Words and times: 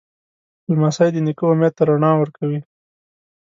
لمسی 0.73 1.09
د 1.13 1.17
نیکه 1.25 1.43
امید 1.51 1.73
ته 1.77 1.83
رڼا 1.89 2.11
ورکوي. 2.17 2.59